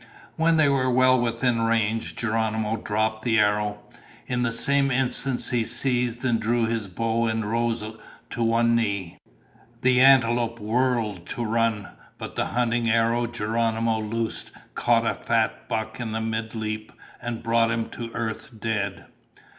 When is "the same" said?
4.41-4.89